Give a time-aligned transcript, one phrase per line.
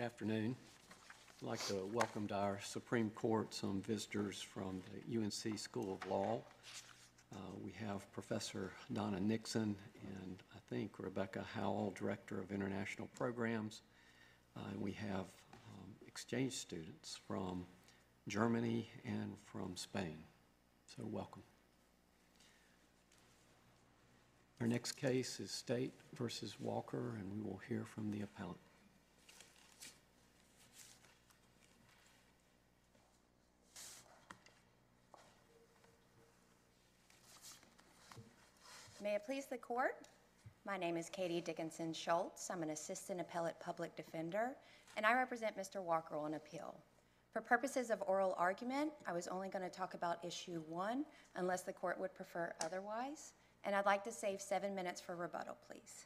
[0.00, 0.56] Good afternoon.
[1.42, 6.10] I'd like to welcome to our Supreme Court some visitors from the UNC School of
[6.10, 6.40] Law.
[7.34, 13.82] Uh, We have Professor Donna Nixon and I think Rebecca Howell, Director of International Programs.
[14.56, 17.66] Uh, And we have um, exchange students from
[18.26, 20.16] Germany and from Spain.
[20.96, 21.42] So welcome.
[24.62, 28.56] Our next case is State versus Walker, and we will hear from the appellant.
[39.10, 40.06] May it please the court?
[40.64, 42.48] My name is Katie Dickinson Schultz.
[42.48, 44.50] I'm an assistant appellate public defender,
[44.96, 45.82] and I represent Mr.
[45.82, 46.76] Walker on appeal.
[47.32, 51.04] For purposes of oral argument, I was only going to talk about issue one
[51.34, 53.32] unless the court would prefer otherwise,
[53.64, 56.04] and I'd like to save seven minutes for rebuttal, please.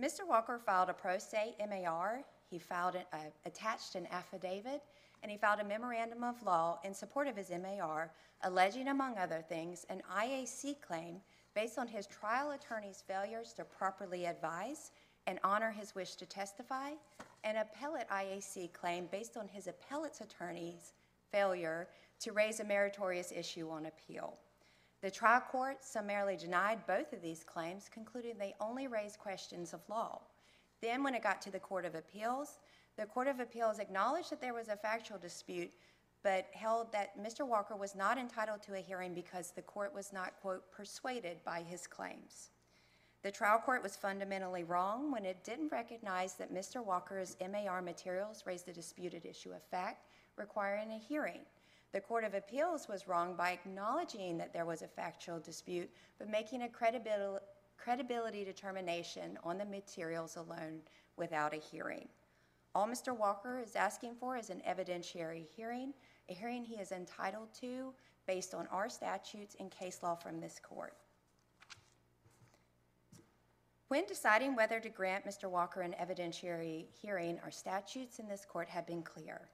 [0.00, 0.24] Mr.
[0.24, 4.80] Walker filed a pro se MAR, he filed, an- uh, attached an affidavit,
[5.24, 8.12] and he filed a memorandum of law in support of his MAR,
[8.44, 11.20] alleging, among other things, an IAC claim
[11.54, 14.92] based on his trial attorney's failures to properly advise
[15.26, 16.90] and honor his wish to testify,
[17.44, 20.94] an appellate IAC claim based on his appellate's attorney's
[21.30, 21.88] failure
[22.20, 24.36] to raise a meritorious issue on appeal.
[25.02, 29.80] The trial court summarily denied both of these claims, concluding they only raised questions of
[29.88, 30.20] law.
[30.82, 32.58] Then, when it got to the Court of Appeals,
[32.96, 35.70] the Court of Appeals acknowledged that there was a factual dispute,
[36.22, 37.46] but held that Mr.
[37.46, 41.62] Walker was not entitled to a hearing because the court was not, quote, persuaded by
[41.62, 42.50] his claims.
[43.22, 46.84] The trial court was fundamentally wrong when it didn't recognize that Mr.
[46.84, 51.40] Walker's MAR materials raised a disputed issue of fact requiring a hearing.
[51.92, 56.30] The Court of Appeals was wrong by acknowledging that there was a factual dispute, but
[56.30, 57.40] making a credibil-
[57.76, 60.80] credibility determination on the materials alone
[61.16, 62.08] without a hearing.
[62.74, 63.16] All Mr.
[63.16, 65.92] Walker is asking for is an evidentiary hearing,
[66.30, 67.92] a hearing he is entitled to
[68.26, 70.94] based on our statutes and case law from this court.
[73.88, 75.50] When deciding whether to grant Mr.
[75.50, 79.48] Walker an evidentiary hearing, our statutes in this court have been clear.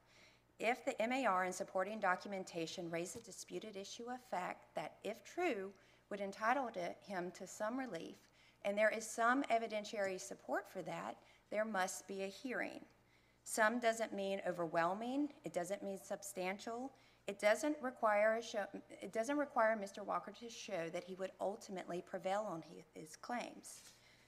[0.58, 5.72] If the MAR and supporting documentation raise a disputed issue of fact that, if true,
[6.10, 6.70] would entitle
[7.00, 8.16] him to some relief,
[8.66, 11.16] and there is some evidentiary support for that,
[11.50, 12.80] there must be a hearing.
[13.48, 16.90] Some doesn't mean overwhelming, it doesn't mean substantial,
[17.28, 18.64] it doesn't require a show,
[19.00, 20.04] it doesn't require Mr.
[20.04, 22.64] Walker to show that he would ultimately prevail on
[22.94, 23.82] his, claims.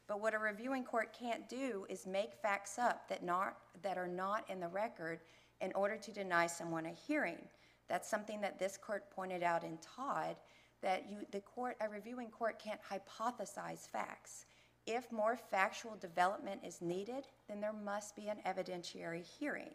[0.07, 4.07] But what a reviewing court can't do is make facts up that not, that are
[4.07, 5.19] not in the record
[5.61, 7.43] in order to deny someone a hearing.
[7.89, 10.37] That's something that this court pointed out in Todd,
[10.81, 14.47] that you, the court, a reviewing court can't hypothesize facts.
[14.91, 19.75] If more factual development is needed, then there must be an evidentiary hearing.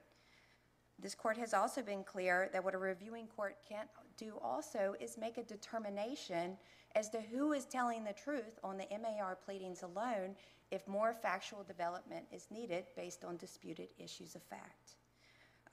[0.98, 5.16] This court has also been clear that what a reviewing court can't do also is
[5.16, 6.58] make a determination
[6.96, 10.36] as to who is telling the truth on the MAR pleadings alone
[10.72, 14.96] if more factual development is needed based on disputed issues of fact.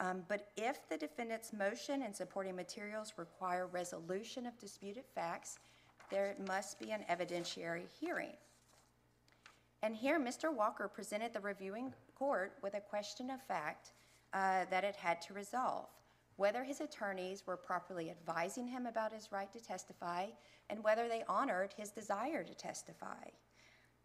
[0.00, 5.58] Um, But if the defendant's motion and supporting materials require resolution of disputed facts,
[6.10, 8.36] there must be an evidentiary hearing.
[9.82, 10.54] And here, Mr.
[10.54, 13.92] Walker presented the reviewing court with a question of fact
[14.32, 15.88] uh, that it had to resolve
[16.40, 20.26] whether his attorneys were properly advising him about his right to testify
[20.70, 23.28] and whether they honored his desire to testify.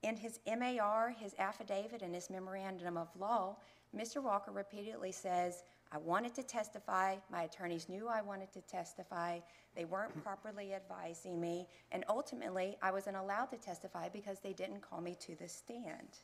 [0.04, 3.56] In his MAR, his affidavit, and his memorandum of law,
[3.96, 4.22] Mr.
[4.22, 9.40] Walker repeatedly says, I wanted to testify, my attorneys knew I wanted to testify,
[9.76, 14.82] they weren't properly advising me, and ultimately, I wasn't allowed to testify because they didn't
[14.82, 16.20] call me to the stand.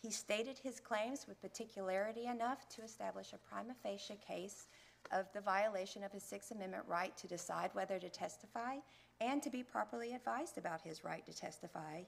[0.00, 4.66] He stated his claims with particularity enough to establish a prima facie case
[5.12, 8.76] of the violation of his Sixth Amendment right to decide whether to testify
[9.20, 12.02] and to be properly advised about his right to testify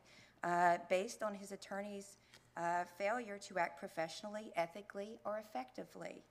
[0.44, 2.16] uh, based on his attorney's
[2.56, 6.22] uh, failure to act professionally, ethically, or effectively.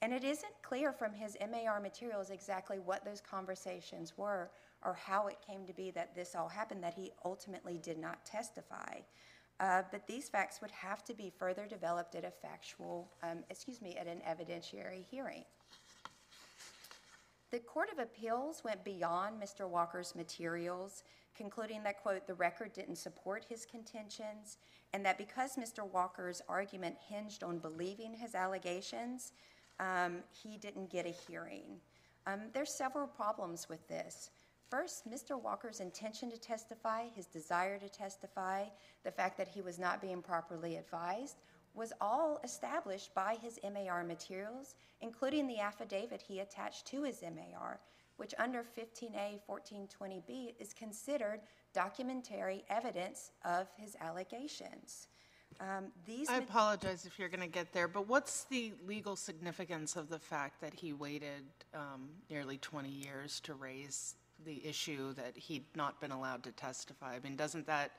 [0.00, 4.50] And it isn't clear from his MAR materials exactly what those conversations were
[4.84, 8.24] or how it came to be that this all happened, that he ultimately did not
[8.24, 9.00] testify.
[9.60, 13.82] Uh, but these facts would have to be further developed at a factual, um, excuse
[13.82, 15.44] me, at an evidentiary hearing.
[17.50, 19.68] The Court of Appeals went beyond Mr.
[19.68, 21.02] Walker's materials,
[21.34, 24.58] concluding that, quote, the record didn't support his contentions,
[24.92, 25.90] and that because Mr.
[25.90, 29.32] Walker's argument hinged on believing his allegations,
[29.80, 31.80] um, he didn't get a hearing.
[32.26, 34.30] Um, there's several problems with this.
[34.70, 35.40] First, Mr.
[35.40, 38.64] Walker's intention to testify, his desire to testify,
[39.02, 41.36] the fact that he was not being properly advised,
[41.74, 47.80] was all established by his MAR materials, including the affidavit he attached to his MAR,
[48.18, 51.40] which under 15A 1420B is considered
[51.72, 55.06] documentary evidence of his allegations.
[55.60, 59.16] Um, These, I ma- apologize if you're going to get there, but what's the legal
[59.16, 61.42] significance of the fact that he waited
[61.74, 64.14] um, nearly 20 years to raise
[64.44, 67.16] the issue that he'd not been allowed to testify?
[67.16, 67.90] I mean, doesn't that,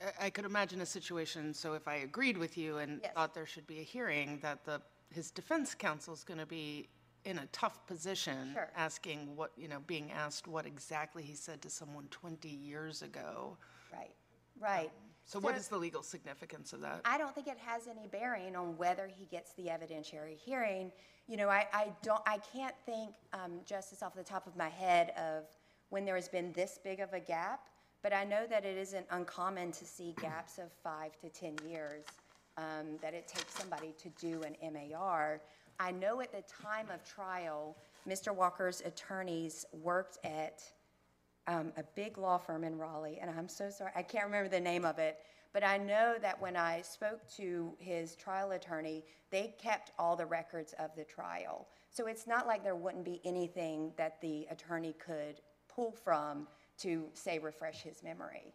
[0.00, 3.12] I- I could imagine a situation, so if I agreed with you and Yes.
[3.14, 4.80] thought there should be a hearing, that the,
[5.10, 6.88] his defense counsel's going to be
[7.24, 8.52] in a tough position.
[8.54, 8.70] Sure.
[8.76, 13.56] Asking what, you know, being asked what exactly he said to someone 20 years ago.
[13.92, 14.14] right,
[14.60, 14.92] right.
[15.28, 17.02] So what is the legal significance of that?
[17.04, 20.90] I don't think it has any bearing on whether he gets the evidentiary hearing.
[21.28, 24.70] You know, I, I don't, I can't think, um, Justice, off the top of my
[24.70, 25.44] head of
[25.90, 27.60] when there has been this big of a gap,
[28.02, 32.06] but I know that it isn't uncommon to see gaps of five to 10 years,
[32.56, 35.42] um, that it takes somebody to do an MAR.
[35.78, 37.76] I know at the time of trial,
[38.08, 38.34] Mr.
[38.34, 40.62] Walker's attorneys worked at
[41.48, 44.60] um, a big law firm in Raleigh, and I'm so sorry, I can't remember the
[44.60, 45.18] name of it,
[45.52, 50.26] but I know that when I spoke to his trial attorney, they kept all the
[50.26, 51.66] records of the trial.
[51.90, 56.46] So it's not like there wouldn't be anything that the attorney could pull from
[56.78, 58.52] to, say, refresh his memory.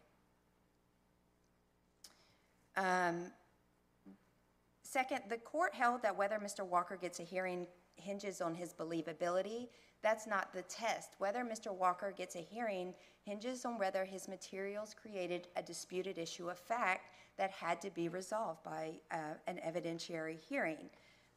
[2.76, 3.26] Um,
[4.94, 6.64] Second, the court held that whether Mr.
[6.64, 7.66] Walker gets a hearing
[7.96, 9.66] hinges on his believability.
[10.04, 11.14] That's not the test.
[11.16, 11.74] Whether Mr.
[11.74, 12.92] Walker gets a hearing
[13.22, 17.08] hinges on whether his materials created a disputed issue of fact
[17.38, 19.16] that had to be resolved by uh,
[19.46, 20.90] an evidentiary hearing.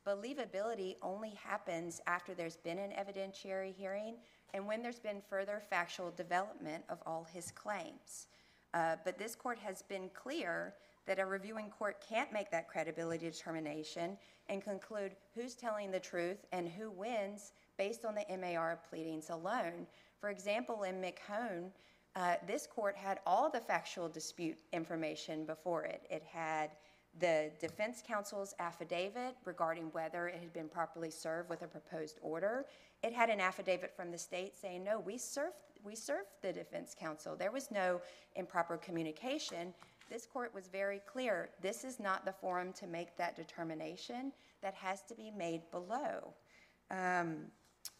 [0.05, 4.15] Believability only happens after there's been an evidentiary hearing
[4.53, 8.27] and when there's been further factual development of all his claims.
[8.73, 10.73] Uh, But this court has been clear
[11.05, 14.17] that a reviewing court can't make that credibility determination
[14.49, 19.87] and conclude who's telling the truth and who wins based on the MAR pleadings alone.
[20.19, 21.69] For example, in McHone,
[22.15, 26.07] uh, this court had all the factual dispute information before it.
[26.09, 26.71] It had
[27.19, 32.65] the defense counsel's affidavit regarding whether it had been properly served with a proposed order.
[33.03, 36.95] It had an affidavit from the state saying, no, we served, we served the defense
[36.99, 37.35] counsel.
[37.35, 38.01] There was no
[38.35, 39.73] improper communication.
[40.09, 44.31] This court was very clear, this is not the forum to make that determination.
[44.61, 46.33] That has to be made below.
[46.89, 47.51] Um,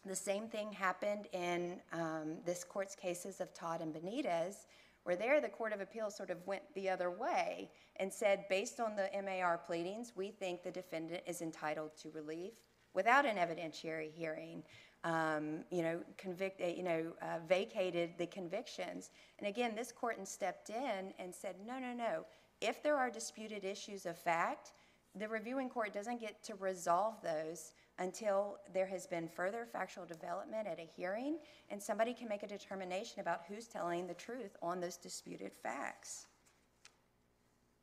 [0.07, 4.65] The same thing happened in um, this court's cases of Todd and Benitez,
[5.04, 8.80] where there the Court of Appeals sort of went the other way and said, based
[8.80, 12.54] on the MAR pleadings, we think the defendant is entitled to relief
[12.94, 14.63] without an evidentiary hearing.
[15.04, 19.12] Um, you know, convict, you know, uh, vacated the convictions.
[19.39, 22.25] And again, this court stepped in and said, no, no, no.
[22.62, 24.71] If there are disputed issues of fact,
[25.15, 30.67] the reviewing court doesn't get to resolve those until there has been further factual development
[30.67, 31.38] at a hearing
[31.69, 36.27] and somebody can make a determination about who's telling the truth on those disputed facts.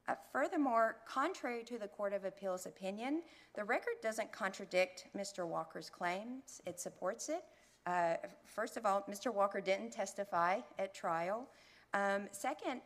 [0.07, 3.23] Uh, Furthermore, contrary to the Court of Appeals' opinion,
[3.55, 5.47] the record doesn't contradict Mr.
[5.47, 7.43] Walker's claims, it supports it.
[7.87, 9.33] Uh, First of all, Mr.
[9.33, 11.49] Walker didn't testify at trial.
[11.95, 12.83] Um, Second,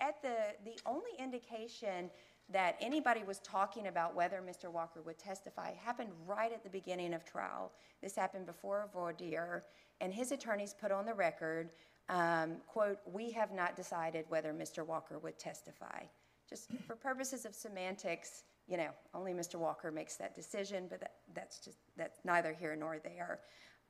[0.00, 2.10] at the, the only indication
[2.52, 4.70] that anybody was talking about whether Mr.
[4.70, 7.72] Walker would testify happened right at the beginning of trial.
[8.02, 9.62] This happened before voir dire,
[10.00, 11.70] and his attorneys put on the record,
[12.08, 14.84] um, quote, "We have not decided whether Mr.
[14.84, 16.04] Walker would testify."
[16.48, 19.56] Just for purposes of semantics, you know, only Mr.
[19.56, 23.40] Walker makes that decision, but that, that's just, that's neither here nor there.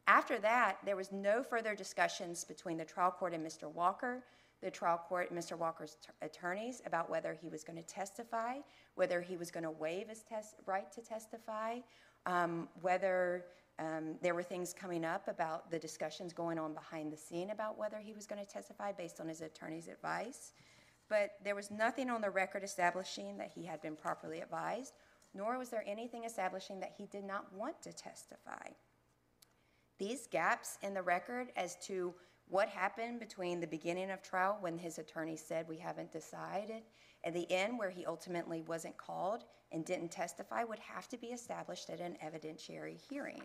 [0.07, 3.71] After that, there was no further discussions between the trial court and Mr.
[3.71, 4.25] Walker,
[4.62, 5.59] the trial court Mr.
[5.59, 8.59] Walker's t- attorneys about whether he was going to testify,
[8.95, 11.78] whether he was going to waive his test, right to testify,
[12.26, 13.47] um, whether
[13.78, 17.78] um, there were things coming up about the discussions going on behind the scene about
[17.78, 20.52] whether he was going to testify based on his attorney's advice.
[21.09, 24.95] But there was nothing on the record establishing that he had been properly advised,
[25.35, 28.69] nor was there anything establishing that he did not want to testify.
[29.99, 32.14] These gaps in the record as to
[32.52, 36.82] what happened between the beginning of trial when his attorney said we haven't decided
[37.25, 41.28] and the end where he ultimately wasn't called and didn't testify would have to be
[41.28, 43.40] established at an evidentiary hearing.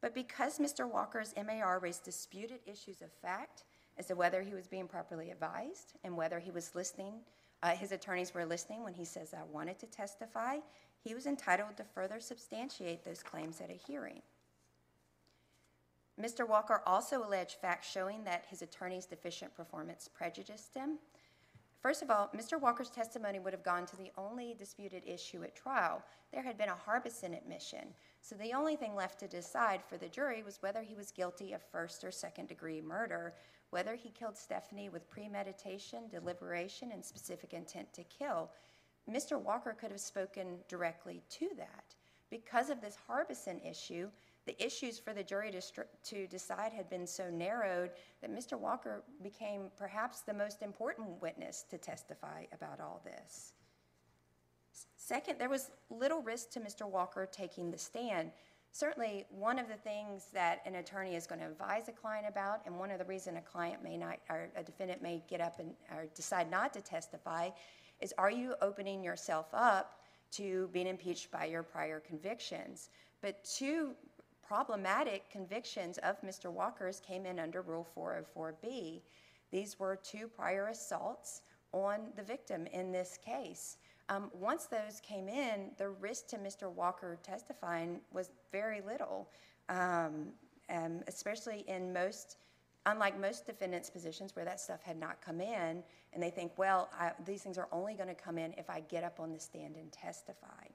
[0.00, 0.88] But because Mr.
[0.88, 3.64] Walker's MAR raised disputed issues of fact
[3.98, 7.14] as to whether he was being properly advised and whether he was listening,
[7.64, 10.58] uh, his attorneys were listening when he says, I wanted to testify,
[11.02, 14.22] he was entitled to further substantiate those claims at a hearing.
[16.20, 16.48] Mr.
[16.48, 20.98] Walker also alleged facts showing that his attorney's deficient performance prejudiced him.
[21.84, 22.58] First of all, Mr.
[22.58, 26.02] Walker's testimony would have gone to the only disputed issue at trial.
[26.32, 27.88] There had been a Harbison admission,
[28.22, 31.52] so the only thing left to decide for the jury was whether he was guilty
[31.52, 33.34] of first or second degree murder,
[33.68, 38.50] whether he killed Stephanie with premeditation, deliberation, and specific intent to kill.
[39.10, 39.38] Mr.
[39.38, 41.94] Walker could have spoken directly to that.
[42.30, 44.08] Because of this Harbison issue,
[44.46, 45.60] the issues for the jury to,
[46.04, 48.58] to decide had been so narrowed that Mr.
[48.58, 53.54] Walker became perhaps the most important witness to testify about all this.
[54.96, 56.88] Second, there was little risk to Mr.
[56.88, 58.30] Walker taking the stand.
[58.72, 62.60] Certainly, one of the things that an attorney is going to advise a client about,
[62.66, 65.60] and one of the reason a client may not, or a defendant may get up
[65.60, 67.50] and, or decide not to testify,
[68.00, 70.00] is are you opening yourself up
[70.32, 72.90] to being impeached by your prior convictions?
[73.20, 73.94] But two
[74.46, 76.50] problematic convictions of Mr.
[76.50, 79.00] Walker's came in under Rule 404B.
[79.50, 83.76] These were two prior assaults on the victim in this case.
[84.08, 86.70] Um, once those came in, the risk to Mr.
[86.70, 89.30] Walker testifying was very little,
[89.68, 90.28] um,
[90.68, 92.36] um, especially in most,
[92.86, 95.82] unlike most defendants' positions where that stuff had not come in,
[96.12, 98.80] and they think, well, I, these things are only going to come in if I
[98.80, 100.66] get up on the stand and testify.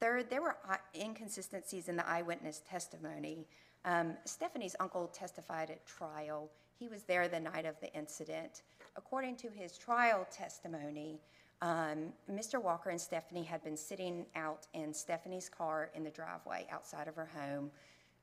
[0.00, 0.56] Third, there were
[0.94, 3.46] inconsistencies in the eyewitness testimony.
[3.84, 6.50] Um, Stephanie's uncle testified at trial.
[6.78, 8.62] He was there the night of the incident.
[8.96, 11.20] According to his trial testimony,
[11.60, 12.62] um, Mr.
[12.62, 17.16] Walker and Stephanie had been sitting out in Stephanie's car in the driveway outside of
[17.16, 17.70] her home.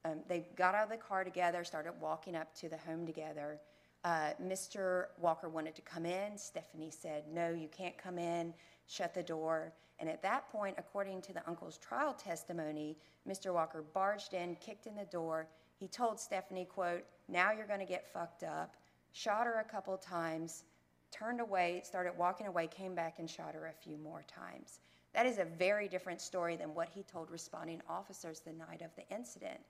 [0.05, 3.59] Um, they got out of the car together, started walking up to the home together.
[4.05, 5.07] Uh, Mr.
[5.19, 6.37] Walker wanted to come in.
[6.37, 8.53] Stephanie said, No, you can't come in.
[8.87, 9.73] Shut the door.
[9.99, 12.97] And at that point, according to the uncle's trial testimony,
[13.27, 13.53] Mr.
[13.53, 15.47] Walker barged in, kicked in the door.
[15.77, 18.75] He told Stephanie, quote, Now you're going to get fucked up.
[19.13, 20.63] Shot her a couple times,
[21.11, 24.79] turned away, started walking away, came back and shot her a few more times.
[25.13, 28.93] That is a very different story than what he told responding officers the night of
[28.97, 29.61] the incident.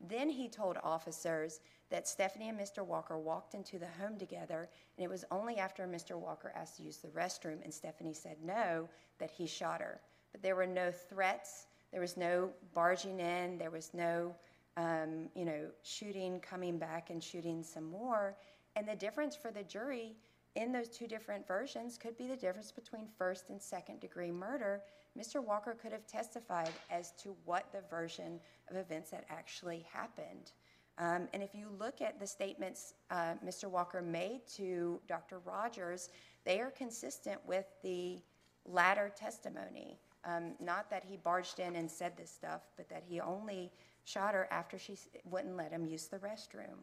[0.00, 1.60] Then he told officers
[1.90, 2.84] that Stephanie and Mr.
[2.84, 6.18] Walker walked into the home together, and it was only after Mr.
[6.18, 8.88] Walker asked to use the restroom and Stephanie said no
[9.18, 10.00] that he shot her.
[10.32, 14.34] But there were no threats, there was no barging in, there was no,
[14.76, 18.36] um, you know, shooting, coming back and shooting some more.
[18.74, 20.16] And the difference for the jury
[20.56, 24.82] in those two different versions could be the difference between first and second degree murder.
[25.18, 25.42] Mr.
[25.42, 28.38] Walker could have testified as to what the version
[28.70, 30.52] of events that actually happened.
[30.98, 33.68] Um, and if you look at the statements uh, Mr.
[33.68, 35.40] Walker made to Dr.
[35.40, 36.10] Rogers,
[36.44, 38.18] they are consistent with the
[38.64, 39.98] latter testimony.
[40.24, 43.70] Um, not that he barged in and said this stuff, but that he only
[44.04, 46.78] shot her after she wouldn't let him use the restroom.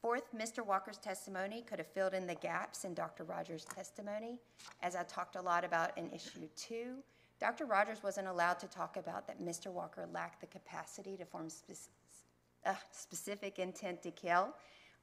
[0.00, 0.64] Fourth, Mr.
[0.64, 3.24] Walker's testimony could have filled in the gaps in Dr.
[3.24, 4.38] Rogers' testimony.
[4.82, 6.94] As I talked a lot about in issue two,
[7.38, 7.66] Dr.
[7.66, 9.66] Rogers wasn't allowed to talk about that Mr.
[9.66, 11.76] Walker lacked the capacity to form spec-
[12.64, 14.54] uh, specific intent to kill.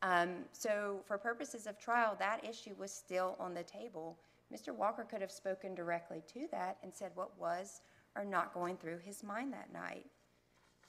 [0.01, 4.17] Um, so, for purposes of trial, that issue was still on the table.
[4.51, 4.73] Mr.
[4.73, 7.81] Walker could have spoken directly to that and said what was
[8.15, 10.05] or not going through his mind that night.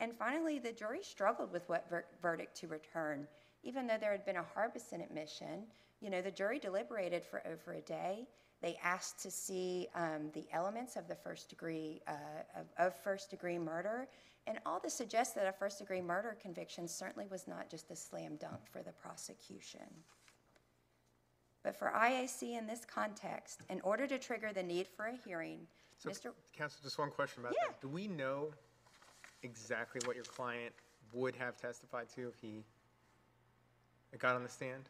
[0.00, 3.26] And finally, the jury struggled with what ver- verdict to return.
[3.62, 5.64] Even though there had been a Harbison admission,
[6.00, 8.26] you know, the jury deliberated for over a day.
[8.60, 12.12] They asked to see um, the elements of the first degree uh,
[12.56, 14.08] of, of first degree murder,
[14.48, 17.96] and all this suggests that a first degree murder conviction certainly was not just a
[17.96, 19.82] slam dunk for the prosecution.
[21.62, 25.66] But for IAC in this context, in order to trigger the need for a hearing,
[25.98, 26.32] So, Mr.
[26.56, 27.68] Counsel, just one question about Yeah.
[27.68, 27.80] that.
[27.80, 28.52] Do we know
[29.42, 30.74] exactly what your client
[31.12, 32.64] would have testified to if he
[34.16, 34.88] got on the stand?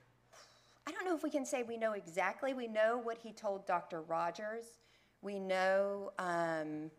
[0.86, 2.54] I don't know if we can say we know exactly.
[2.54, 4.00] We know what he told Dr.
[4.02, 4.78] Rogers.
[5.20, 6.90] We know, um,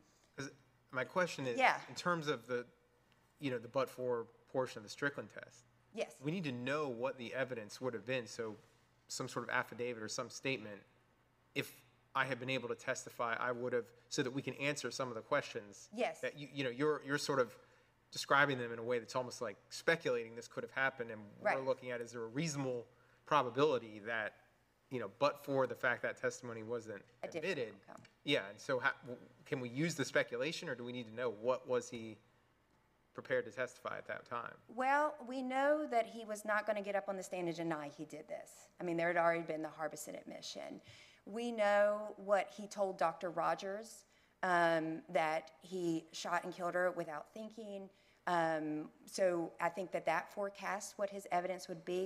[0.92, 1.80] my question is, Yeah.
[1.88, 2.66] in terms of the,
[3.40, 7.18] you know, the but-for portion of the Strickland test, yes, we need to know what
[7.18, 8.56] the evidence would have been, so
[9.08, 10.80] some sort of affidavit or some statement,
[11.56, 11.74] if
[12.16, 15.08] I had been able to testify, I would have, so that we can answer some
[15.08, 15.90] of the questions.
[15.96, 16.20] Yes.
[16.22, 17.56] That you, you know, you're, you're sort of
[18.12, 21.66] describing them in a way that's almost like speculating this could have happened, and we're
[21.66, 22.86] looking at, is there a reasonable
[23.26, 24.34] probability that,
[24.90, 27.74] you know, but for the fact that testimony wasn't admitted?
[28.24, 28.92] Yeah, and so how,
[29.46, 32.18] can we use the speculation, or do we need to know what was he
[33.14, 34.54] prepared to testify at that time?
[34.74, 37.58] Well, we know that he was not going to get up on the stand and
[37.58, 38.52] deny he did this.
[38.80, 40.82] I mean, there had already been the Harbison admission.
[41.26, 43.30] We know what he told Dr.
[43.30, 44.06] Rogers
[44.42, 47.90] um, that he shot and killed her without thinking.
[48.36, 52.06] Um, so I think that that forecasts what his evidence would be.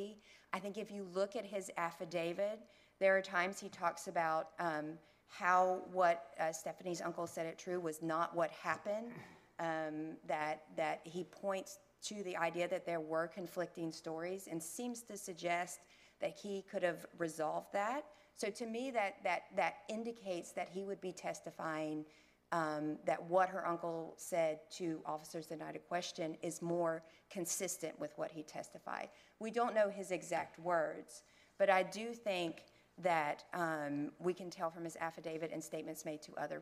[0.53, 2.60] I think if you look at his affidavit,
[3.00, 7.80] There are times he talks about um, how what uh, Stephanie's uncle said it true
[7.80, 9.12] was not what happened.
[9.60, 15.01] Um, that that he points to the idea that there were conflicting stories and seems
[15.03, 15.80] to suggest
[16.22, 18.06] that he could have resolved that.
[18.36, 22.06] So to me, that that that indicates that he would be testifying
[22.53, 28.00] um, that what her uncle said to officers the night of question is more consistent
[28.00, 29.10] with what he testified.
[29.39, 31.24] We don't know his exact words,
[31.57, 32.65] but I do think
[33.00, 36.62] that um, we can tell from his affidavit and statements made to other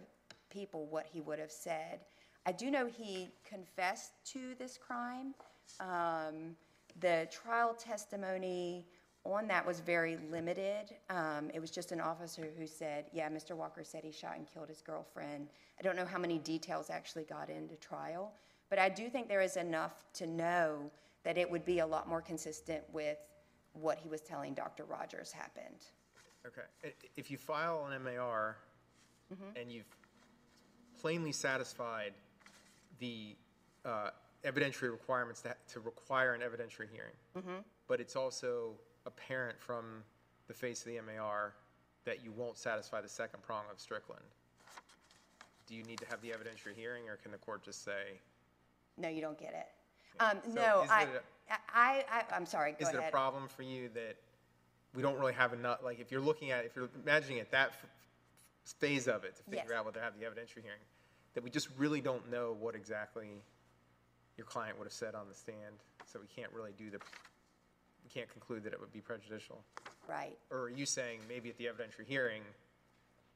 [0.50, 2.00] people what he would have said.
[2.46, 5.36] I do know he confessed to this crime.
[5.82, 6.56] Um,
[7.02, 8.88] the trial testimony
[9.26, 10.96] on that was very limited.
[11.10, 13.56] Um, it was just an officer who said, yeah, Mr.
[13.56, 15.48] Walker said he shot and killed his girlfriend.
[15.80, 18.34] I don't know how many details actually got into trial,
[18.70, 20.90] but I do think there is enough to know
[21.24, 23.18] that it would be a lot more consistent with
[23.74, 24.86] what he was telling Dr.
[24.86, 25.86] Rogers happened.
[26.46, 28.58] Okay, if you file an MAR
[29.56, 29.86] and you've
[31.00, 32.14] plainly satisfied
[33.00, 33.36] the
[33.86, 34.10] uh,
[34.44, 37.14] evidentiary requirements to, to require an evidentiary hearing,
[37.88, 38.74] but it's also
[39.06, 40.04] apparent from
[40.48, 41.54] the face of the MAR
[42.06, 44.24] that you won't satisfy the second prong of Strickland,
[45.68, 48.20] do you need to have the evidentiary hearing, or can the court just say,
[48.98, 50.22] No, you don't get it.
[50.22, 51.24] Um, So no, is I, it
[51.74, 53.12] I, I, I'm sorry, go is it a ahead.
[53.12, 54.16] problem for you that
[54.94, 57.70] we don't really have enough, like, if you're looking at, if you're imagining it, that
[57.70, 57.86] f-
[58.66, 59.78] f- phase of it, to figure Yes.
[59.78, 60.82] out whether to have the evidentiary hearing,
[61.34, 63.42] that we just really don't know what exactly
[64.38, 67.00] your client would have said on the stand, so we can't really do the,
[68.14, 69.64] can't conclude that it would be prejudicial?
[70.08, 70.38] Right.
[70.50, 72.42] Or are you saying maybe at the evidentiary hearing,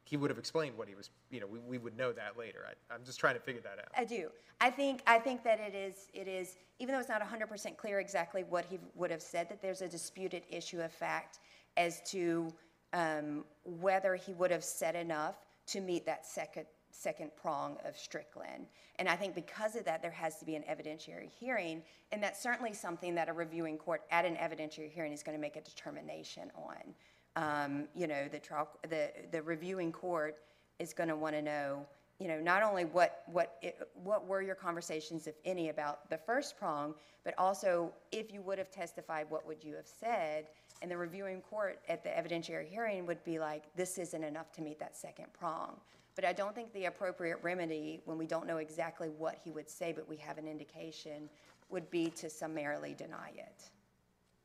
[0.04, 2.66] he would have explained what he was, you know, we, we would know that later?
[2.68, 3.88] I, I'm just trying to figure that out.
[3.98, 4.30] I do.
[4.62, 7.78] I think, I think that it is, it is, even though it's not hundred percent
[7.78, 11.40] clear exactly what he would have said, that there's a disputed issue of fact
[11.78, 12.50] as to,
[12.94, 15.36] um, whether he would have said enough
[15.68, 16.66] to meet that second,
[16.96, 18.68] second prong of Strickland.
[18.98, 22.42] And I think because of that, there has to be an evidentiary hearing, and that's
[22.42, 26.52] certainly something that a reviewing court at an evidentiary hearing is gonna make a determination
[26.56, 26.94] on.
[27.36, 30.38] Um, you know, the trial, the, the reviewing court
[30.80, 31.86] is gonna wanna know,
[32.20, 36.18] you know, not only what, what, it- what were your conversations, if any, about the
[36.18, 40.48] first prong, but also if you would have testified, what would you have said?
[40.82, 44.62] And the reviewing court at the evidentiary hearing would be like, this isn't enough to
[44.62, 45.78] meet that second prong.
[46.16, 49.70] But I don't think the appropriate remedy, when we don't know exactly what he would
[49.70, 51.30] say, but we have an indication,
[51.70, 53.70] would be to summarily deny it,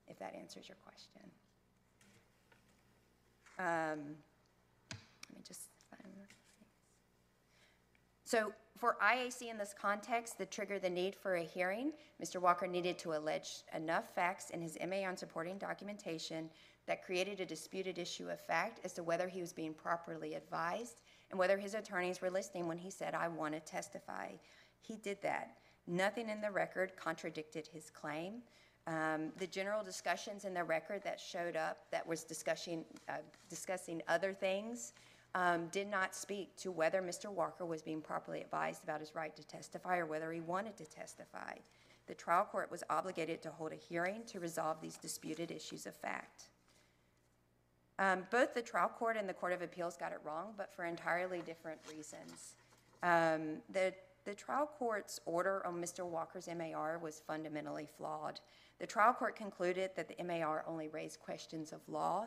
[0.08, 1.30] if that answers your question.
[3.58, 4.16] Um,
[4.90, 6.02] Let me just find
[8.24, 12.40] so for IAC in this context, that trigger the need for a hearing, Mr.
[12.40, 16.48] Walker needed to allege enough facts in his MA on supporting documentation
[16.86, 21.02] that created a disputed issue of fact as to whether he was being properly advised
[21.30, 24.32] and whether his attorneys were listening when he said, I want to testify.
[24.80, 25.56] He did that.
[25.86, 28.42] Nothing in the record contradicted his claim.
[28.86, 34.02] Um, the general discussions in the record that showed up that was discussing, uh, discussing
[34.08, 34.92] other things
[35.34, 37.30] um, did not speak to whether Mr.
[37.30, 40.86] Walker was being properly advised about his right to testify or whether he wanted to
[40.86, 41.54] testify.
[42.06, 45.94] The trial court was obligated to hold a hearing to resolve these disputed issues of
[45.94, 46.48] fact.
[48.00, 50.86] Um, both the trial court and the Court of Appeals got it wrong, but for
[50.86, 52.54] entirely different reasons.
[53.02, 53.92] Um, the,
[54.24, 56.06] the trial court's order on Mr.
[56.06, 58.40] Walker's MAR was fundamentally flawed.
[58.78, 62.26] The trial court concluded that the MAR only raised questions of law.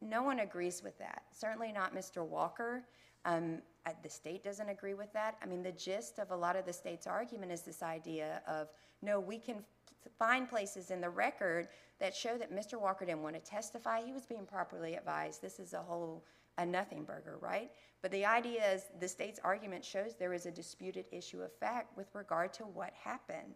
[0.00, 2.26] No one agrees with that, certainly not Mr.
[2.26, 2.82] Walker.
[3.26, 3.58] Um,
[4.02, 5.36] the state doesn't agree with that.
[5.42, 8.68] I mean, the gist of a lot of the state's argument is this idea of,
[9.02, 9.56] no, we can
[10.08, 12.80] find places in the record that show that Mr.
[12.80, 14.02] Walker didn't want to testify.
[14.02, 15.42] He was being properly advised.
[15.42, 16.24] This is a whole,
[16.58, 17.70] a nothing burger, right?
[18.02, 21.96] But the idea is, the state's argument shows there is a disputed issue of fact
[21.96, 23.54] with regard to what happened.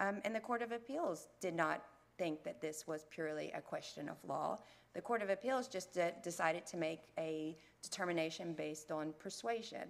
[0.00, 1.82] Um, and the Court of Appeals did not
[2.18, 4.58] think that this was purely a question of law.
[4.94, 9.88] The Court of Appeals just de- decided to make a determination based on persuasion.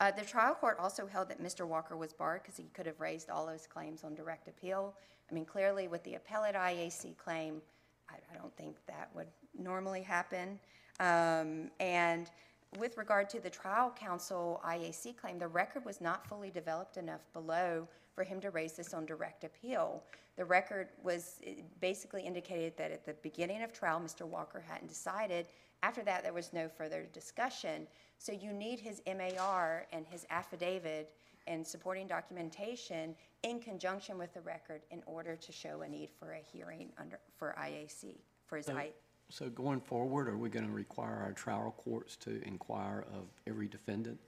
[0.00, 1.66] Uh, the trial court also held that Mr.
[1.66, 4.94] Walker was barred because he could have raised all his claims on direct appeal.
[5.30, 7.60] I mean, clearly with the appellate IAC claim,
[8.08, 10.58] I, I don't think that would normally happen.
[11.00, 12.30] Um, and
[12.78, 17.20] with regard to the trial counsel IAC claim, the record was not fully developed enough
[17.34, 20.02] below for him to raise this on direct appeal.
[20.36, 21.40] The record was
[21.80, 24.22] basically indicated that at the beginning of trial, Mr.
[24.26, 25.46] Walker hadn't decided.
[25.82, 27.86] After that, there was no further discussion.
[28.18, 31.12] So you need his MAR and his affidavit
[31.46, 36.32] and supporting documentation in conjunction with the record in order to show a need for
[36.32, 38.90] a hearing under, for IAC, for his So- I,
[39.30, 43.68] So going forward, are we going to require our trial courts to inquire of every
[43.68, 44.18] defendant?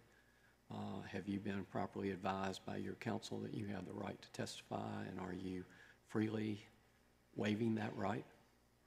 [0.71, 4.31] Uh, Have you been properly advised by your counsel that you have the right to
[4.31, 5.65] testify, and are you
[6.09, 6.65] freely
[7.35, 8.25] waiving that right?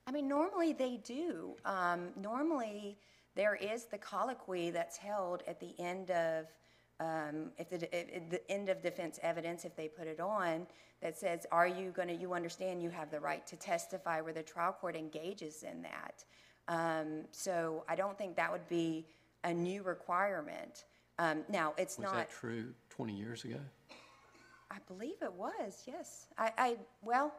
[0.07, 1.55] I mean, normally they do.
[1.65, 2.97] Um, normally,
[3.35, 6.45] there is the colloquy that's held at the end of,
[6.99, 10.67] um, if the, at the end of defense evidence, if they put it on,
[11.01, 14.43] that says, are you gonna, you understand you have the right to testify, where the
[14.43, 16.23] trial court engages in that.
[16.67, 19.05] Um, so I don't think that would be
[19.43, 20.85] a new requirement.
[21.19, 22.15] Um, now, it's Was not.
[22.15, 23.59] that true 20 years ago?
[24.71, 26.27] I believe it was, yes.
[26.37, 27.33] I, I, well,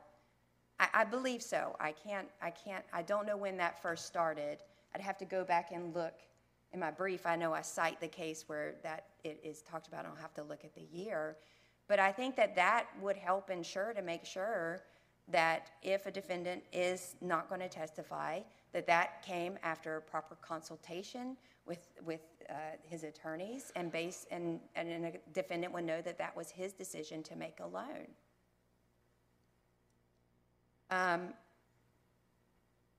[0.79, 1.77] I, I believe so.
[1.81, 4.59] I can't, I can't, I don't know when that first started.
[4.95, 6.15] I'd have to go back and look.
[6.73, 10.05] In my brief, I know I cite the case where that it is talked about.
[10.05, 11.37] I'll have to look at the year.
[11.89, 14.83] But I think that that would help ensure to make sure
[15.29, 18.41] that if a defendant is not going to testify,
[18.73, 21.37] that that came after proper consultation
[21.67, 26.37] with, with uh, his attorneys and base, and, and a defendant would know that that
[26.37, 28.07] was his decision to make alone.
[30.90, 31.29] Um,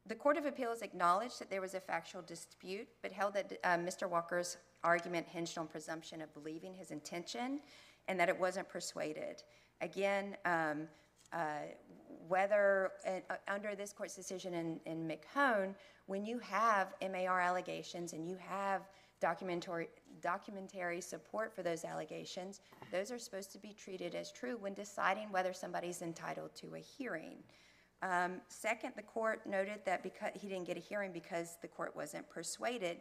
[0.08, 3.78] The Court of Appeals acknowledged that there was a factual dispute, but held that uh,
[3.78, 4.10] Mr.
[4.10, 7.60] Walker's argument hinged on presumption of believing his intention
[8.08, 9.44] and that it wasn't persuaded.
[9.82, 10.88] Again, um,
[11.34, 11.68] uh,
[12.28, 18.28] whether, uh, under this court's decision in, in McHone, when you have MAR allegations and
[18.28, 18.82] you have
[19.20, 19.90] documentary,
[20.22, 25.30] documentary support for those allegations, those are supposed to be treated as true when deciding
[25.32, 27.38] whether somebody's entitled to a hearing.
[28.02, 31.96] Um, Second, the court noted that because, he didn't get a hearing because the court
[31.96, 32.98] wasn't persuaded.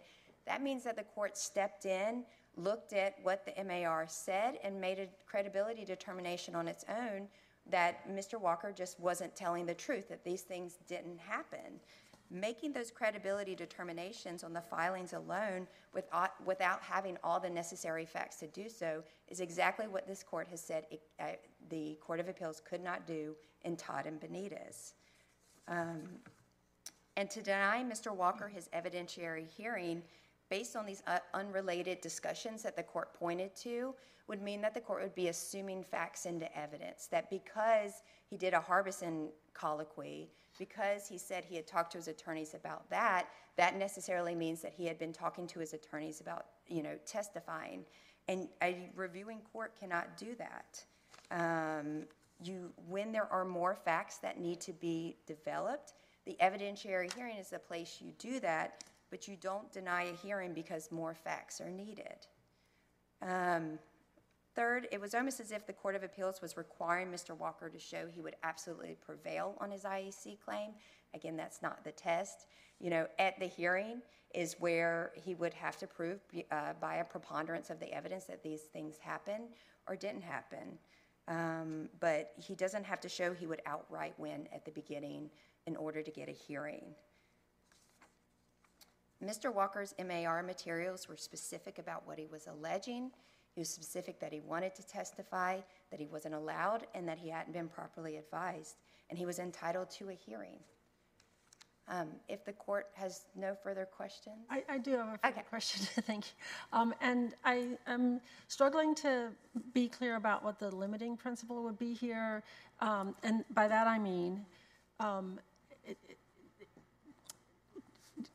[0.47, 2.25] That means that the court stepped in,
[2.57, 7.29] looked at what the MAR said, and made a credibility determination on its own
[7.71, 8.41] that Mr.
[8.41, 11.81] Walker just wasn't telling the truth, that these things didn't happen.
[12.31, 18.37] Making those credibility determinations on the filings alone without, without having all the necessary facts
[18.37, 21.27] to do so is exactly what this court has said it, uh,
[21.71, 23.35] the Court of Appeals could not do
[23.65, 24.95] in Todd and Benitez.
[25.69, 26.03] Um,
[27.17, 28.15] And to deny Mr.
[28.15, 30.03] Walker his evidentiary hearing
[30.49, 33.95] based on these uh, unrelated discussions that the court pointed to
[34.29, 38.53] would mean that the court would be assuming facts into evidence, that because he did
[38.55, 43.77] a Harbison colloquy, because he said he had talked to his attorneys about that, that
[43.77, 47.85] necessarily means that he had been talking to his attorneys about, you know, testifying.
[48.29, 50.85] And a reviewing court cannot do that.
[51.31, 52.07] Um,
[52.45, 55.95] You, when there are more facts that need to be developed,
[56.27, 60.53] the evidentiary hearing is the place you do that, but you don't deny a hearing
[60.53, 62.27] because more facts are needed.
[63.23, 63.79] Um,
[64.57, 67.37] Third, it was almost as if the Court of Appeals was requiring Mr.
[67.37, 70.71] Walker to show he would absolutely prevail on his IAC claim.
[71.15, 72.47] Again, that's not the test.
[72.81, 74.01] You know, at the hearing
[74.35, 78.43] is where he would have to prove uh, by a preponderance of the evidence that
[78.43, 79.49] these things happened
[79.87, 80.79] or didn't happen.
[81.29, 85.29] Um, But he doesn't have to show he would outright win at the beginning
[85.67, 86.95] in order to get a hearing.
[89.23, 89.53] Mr.
[89.53, 93.11] Walker's MAR materials were specific about what he was alleging.
[93.57, 97.31] He was specific that he wanted to testify, that he wasn't allowed, and that he
[97.31, 98.77] hadn't been properly advised,
[99.09, 100.59] and he was entitled to a hearing.
[101.89, 104.37] Um, If the court has no further questions?
[104.51, 105.43] I, I do have a further Okay.
[105.49, 106.33] question, thank you.
[106.79, 109.31] Um, And I am struggling to
[109.73, 112.43] be clear about what the limiting principle would be here.
[112.83, 114.45] Um, And by that I mean,
[115.01, 115.41] um,
[115.83, 116.19] it- it-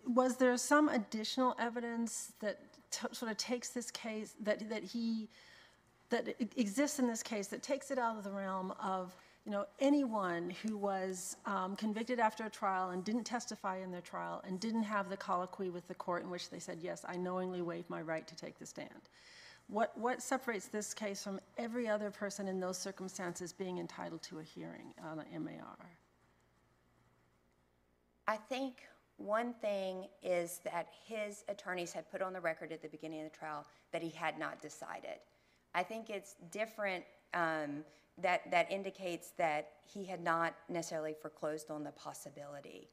[0.07, 2.57] was there some additional evidence that
[3.11, 5.27] sort of takes this case, that, that he,
[6.09, 9.65] that exists in this case, that takes it out of the realm of, you know,
[9.79, 14.59] anyone who was um, convicted after a trial and didn't testify in their trial and
[14.59, 17.89] didn't have the colloquy with the court in which they said, yes, I knowingly waive
[17.89, 19.09] my right to take the stand.
[19.67, 24.39] What, what separates this case from every other person in those circumstances being entitled to
[24.39, 25.89] a hearing on an MAR?
[28.27, 28.83] I think
[29.23, 33.31] one thing is that his attorneys had put on the record at the beginning of
[33.31, 35.19] the trial that he had not decided.
[35.73, 37.03] I think it's different,
[37.33, 37.83] um,
[38.17, 42.89] that, that indicates that he had not necessarily foreclosed on the possibility.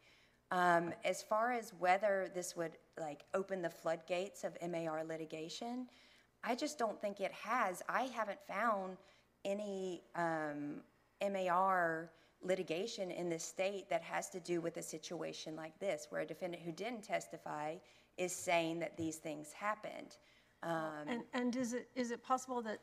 [0.50, 5.88] Um, As far as whether this would, like, open the floodgates of MAR litigation,
[6.44, 7.82] I just don't think it has.
[7.88, 8.96] I haven't found
[9.44, 10.82] any um,
[11.20, 12.10] MAR
[12.42, 16.27] litigation in this state that has to do with a situation like this, where a
[16.27, 17.74] defendant who didn't testify
[18.16, 20.16] is saying that these things happened.
[20.62, 22.79] Um, And, and is it, is it possible that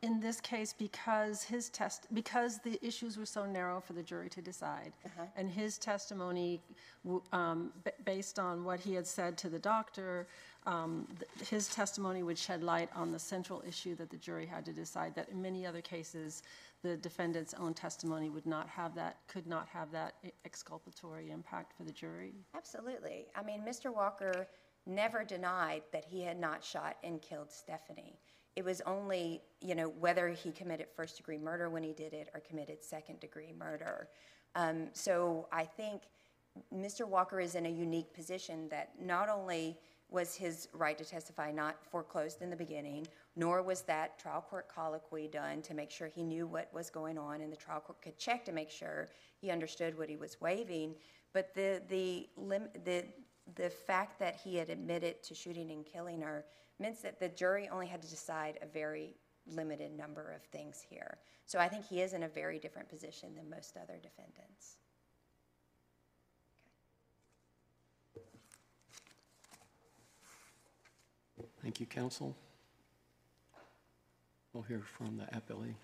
[0.00, 4.30] in this case, because his test, because the issues were so narrow for the jury
[4.30, 4.92] to decide,
[5.36, 6.62] and his testimony,
[7.04, 10.26] w- um, b- based on what he had said to the doctor,
[10.66, 14.64] um, th- his testimony would shed light on the central issue that the jury had
[14.64, 16.42] to decide, that in many other cases,
[16.82, 21.84] the defendant's own testimony would not have that, could not have that exculpatory impact for
[21.84, 22.34] the jury.
[22.54, 23.26] Absolutely.
[23.34, 23.94] I mean, Mr.
[23.94, 24.46] Walker
[24.86, 28.18] never denied that he had not shot and killed Stephanie.
[28.54, 32.40] It was only, you know, whether he committed first-degree murder when he did it or
[32.40, 34.08] committed second-degree murder.
[34.54, 36.02] Um, so I think
[36.74, 37.06] Mr.
[37.06, 39.76] Walker is in a unique position that not only
[40.08, 44.68] was his right to testify not foreclosed in the beginning, nor was that trial court
[44.68, 48.00] colloquy done to make sure he knew what was going on and the trial court
[48.00, 49.08] could check to make sure
[49.40, 50.94] he understood what he was waiving.
[51.32, 53.04] But the, the, lim- the,
[53.56, 56.44] the fact that he had admitted to shooting and killing her
[56.78, 59.16] meant that the jury only had to decide a very
[59.46, 61.18] limited number of things here.
[61.46, 64.76] So I think he is in a very different position than most other defendants.
[71.66, 72.36] Thank you, counsel.
[74.52, 75.74] We'll hear from the appellee.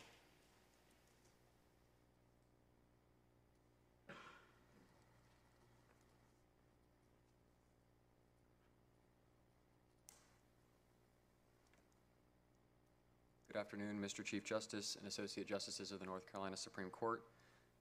[13.49, 14.25] Good afternoon, Mr.
[14.25, 17.25] Chief Justice and Associate Justices of the North Carolina Supreme Court.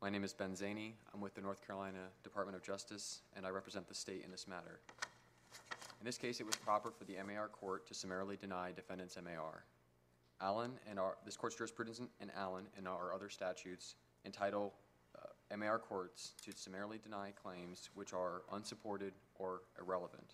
[0.01, 0.93] My name is Ben Zaney.
[1.13, 4.47] I'm with the North Carolina Department of Justice, and I represent the state in this
[4.47, 4.79] matter.
[6.01, 9.65] In this case, it was proper for the MAR court to summarily deny defendant's MAR.
[10.41, 13.93] Allen and our, this court's jurisprudence in Allen and our other statutes
[14.25, 14.73] entitle
[15.15, 20.33] uh, MAR courts to summarily deny claims which are unsupported or irrelevant.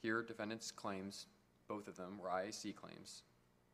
[0.00, 1.26] Here, defendant's claims,
[1.68, 3.24] both of them, were IAC claims.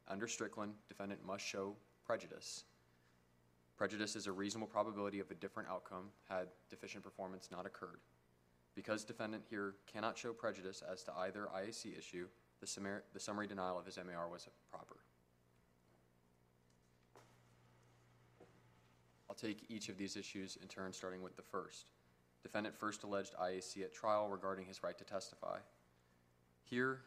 [0.08, 2.64] Under Strickland, defendant must show prejudice.
[3.76, 8.00] Prejudice is a reasonable probability of a different outcome had deficient performance not occurred.
[8.74, 12.26] Because defendant here cannot show prejudice as to either IAC issue,
[12.60, 14.96] the summary, the summary denial of his MAR was proper.
[19.28, 21.90] I'll take each of these issues in turn, starting with the first.
[22.42, 25.58] Defendant first alleged IAC at trial regarding his right to testify.
[26.64, 27.00] Here,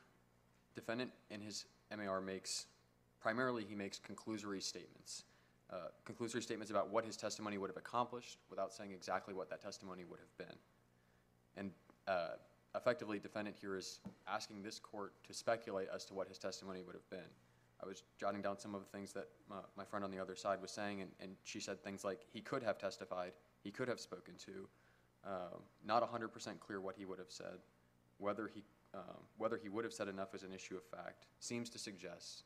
[0.75, 2.65] defendant in his MAR makes,
[3.21, 5.23] primarily he makes conclusory statements.
[5.71, 9.61] Uh, conclusory statements about what his testimony would have accomplished without saying exactly what that
[9.61, 10.57] testimony would have been.
[11.57, 11.71] And
[12.07, 12.35] uh,
[12.75, 16.95] effectively, defendant here is asking this court to speculate as to what his testimony would
[16.95, 17.29] have been.
[17.83, 20.61] I was jotting down some of the things that my, friend on the other side
[20.61, 23.99] was saying, and, and she said things like he could have testified, he could have
[23.99, 24.67] spoken to.
[25.25, 27.59] Um, not 100% clear what he would have said.
[28.17, 31.25] Whether he, um, whether he would have said enough is an issue of fact.
[31.39, 32.43] Seems to suggest,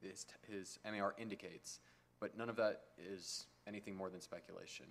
[0.00, 1.80] his, his MAR indicates,
[2.20, 4.86] but none of that is anything more than speculation.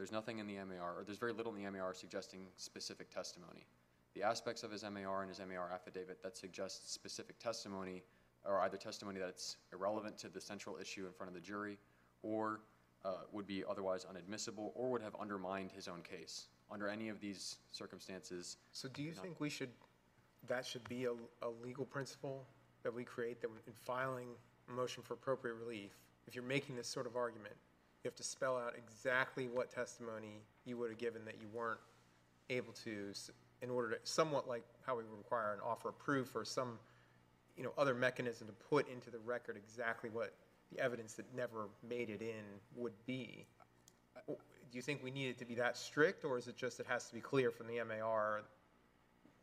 [0.00, 3.66] There's nothing in the MAR, or there's very little in the MAR suggesting specific testimony.
[4.14, 8.02] The aspects of his MAR and his MAR affidavit that suggest specific testimony
[8.46, 11.76] are either testimony that's irrelevant to the central issue in front of the jury,
[12.22, 12.60] or
[13.04, 16.46] uh, would be otherwise unadmissible, or would have undermined his own case.
[16.70, 19.68] Under any of these circumstances, So do you think we should,
[20.48, 22.46] that should be a, a legal principle
[22.84, 24.28] that we create, that in filing
[24.66, 25.90] a motion for appropriate relief,
[26.26, 27.54] if you're making this sort of argument,
[28.02, 31.80] you have to spell out exactly what testimony you would have given that you weren't
[32.48, 33.12] able to,
[33.62, 36.78] in order to, somewhat like how we require an offer of proof or some,
[37.56, 40.34] you know, other mechanism to put into the record exactly what
[40.72, 43.44] the evidence that never made it in would be.
[44.26, 46.86] Do you think we need it to be that strict, or is it just it
[46.88, 48.42] has to be clear from the MAR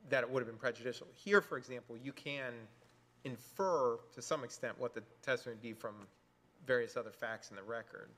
[0.10, 1.08] that it would have been prejudicial?
[1.13, 2.54] Here, for example, you can
[3.24, 5.96] infer to some extent what the testimony would be from
[6.65, 8.10] various other facts in the record.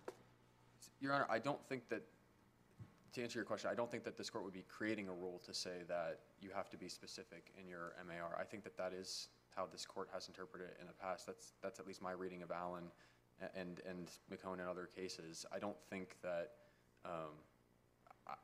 [1.02, 2.04] Your Honor, I don't think that,
[3.13, 5.42] to answer your question, I don't think that this court would be creating a rule
[5.46, 8.38] to say that you have to be specific in your MAR.
[8.39, 11.26] I think that that is how this court has interpreted it in the past.
[11.26, 12.84] That's, that's at least my reading of Allen
[13.56, 15.46] and, and McHone and other cases.
[15.54, 16.52] I don't think that,
[17.06, 17.34] um,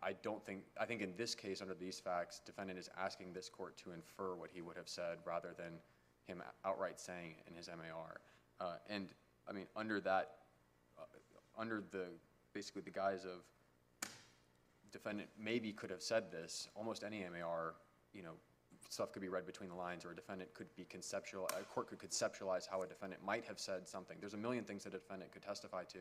[0.01, 3.49] I, don't think, I think in this case, under these facts, defendant is asking this
[3.49, 5.73] court to infer what he would have said rather than
[6.25, 8.19] him outright saying in his MAR.
[8.59, 9.09] Uh, and,
[9.47, 10.31] I mean, under that,
[11.57, 12.05] under the,
[12.53, 14.09] basically the guise of
[14.91, 17.73] defendant maybe could have said this, almost any MAR,
[18.13, 18.31] you know,
[18.89, 21.87] stuff could be read between the lines, or a defendant could be conceptual, a court
[21.87, 24.17] could conceptualize how a defendant might have said something.
[24.19, 25.99] There's a million things that a defendant could testify to,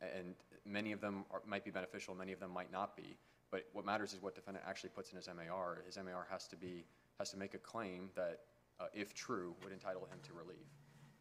[0.00, 3.16] and many of them are, might be beneficial, many of them might not be.
[3.50, 5.82] But what matters is what defendant actually puts in his MAR.
[5.84, 6.84] His MAR has to be,
[7.18, 8.40] has to make a claim that,
[8.80, 10.66] uh, if true, would entitle him to relief.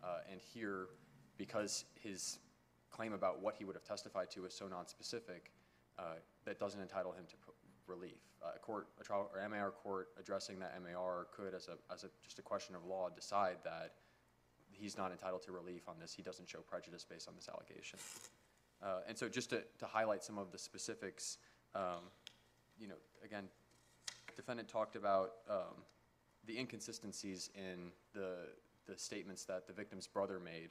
[0.04, 0.88] Uh, and here,
[1.38, 2.40] because his
[2.92, 5.50] claim about what he would have testified to is so nonspecific,
[5.98, 7.36] uh, that doesn't entitle him to
[7.88, 8.20] relief.
[8.44, 12.04] Uh, A court, a trial, or MAR court addressing that MAR could, as a, as
[12.04, 13.94] a, just a question of law, decide that
[14.72, 18.00] he's not entitled to relief on this, he doesn't show prejudice based on this allegation.
[18.82, 21.38] Uh, And so just to, to highlight some of the specifics,
[21.76, 22.10] um,
[22.80, 23.48] you know, again,
[24.36, 25.84] defendant talked about um,
[26.48, 28.48] the inconsistencies in the,
[28.88, 30.70] the statements that the victim's brother made.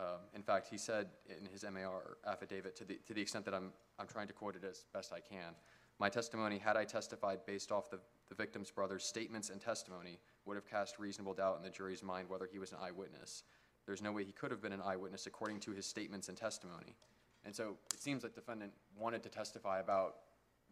[0.00, 3.52] Um, In fact, he said in his MAR affidavit, to the, to the extent that
[3.54, 5.54] I'm, I'm trying to quote it as best I can,
[5.98, 10.54] "My testimony, had I testified based off the, the victim's brother's statements and testimony, would
[10.54, 13.42] have cast reasonable doubt in the jury's mind whether he was an eyewitness.
[13.84, 16.96] There's no way he could have been an eyewitness according to his statements and testimony."
[17.44, 20.16] And so it seems that defendant wanted to testify about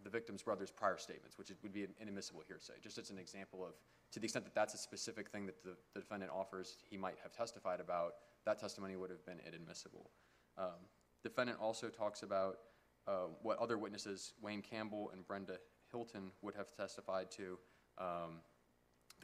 [0.05, 3.65] the victim's brother's prior statements, which would be an inadmissible hearsay, just as an example
[3.65, 3.75] of,
[4.13, 7.17] to the extent that that's a specific thing that the, the defendant offers he might
[7.23, 10.11] have testified about, that testimony would have been inadmissible.
[10.57, 10.87] Um,
[11.23, 12.59] Defendant also talks about
[13.07, 15.59] uh, what other witnesses, Wayne Campbell and Brenda
[15.91, 17.59] Hilton, would have testified to.
[17.99, 18.41] Um,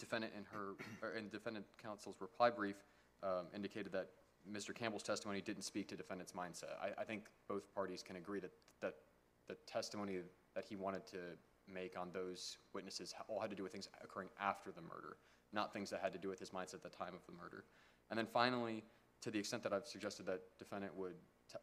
[0.00, 2.74] Defendant in her, or in defendant counsel's reply brief
[3.22, 4.08] um, indicated that
[4.50, 4.74] Mr.
[4.74, 6.74] Campbell's testimony didn't speak to defendant's mindset.
[6.82, 8.50] I, I think both parties can agree that,
[8.82, 8.94] that
[9.48, 10.18] the testimony
[10.54, 11.18] that he wanted to
[11.72, 15.16] make on those witnesses all had to do with things occurring after the murder,
[15.52, 17.64] not things that had to do with his mindset at the time of the murder.
[18.10, 18.84] And then finally,
[19.22, 21.14] to the extent that I've suggested that defendant would,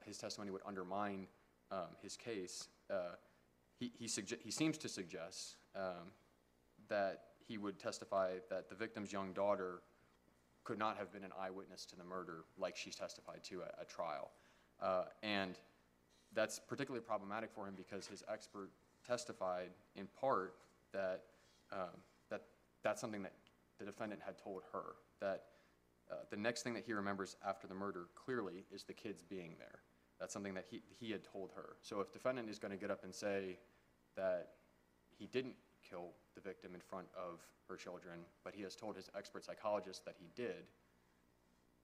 [0.04, 1.28] his testimony would undermine
[1.72, 3.16] um, his case, uh,
[3.80, 4.10] he, he,
[4.44, 6.12] he seems to suggest um,
[6.90, 9.82] that he would testify that the victim's young daughter
[10.64, 13.90] could not have been an eyewitness to the murder like she's testified to at, at
[13.90, 14.32] trial.
[14.82, 15.58] Uh, and
[16.34, 18.70] that's particularly problematic for him because his expert
[19.06, 20.56] testified in part
[20.94, 21.24] that,
[21.72, 21.90] um,
[22.30, 22.44] that
[22.84, 23.34] that's something that
[23.80, 25.46] the defendant had told her, that
[26.12, 29.56] uh, the next thing that he remembers after the murder clearly is the kids being
[29.58, 29.80] there.
[30.20, 31.78] That's something that he, he had told her.
[31.82, 33.58] So if defendant is going to get up and say
[34.16, 34.50] that
[35.18, 35.56] he didn't
[35.88, 40.06] kill the victim in front of her children, but he has told his expert psychologist
[40.06, 40.68] that he did,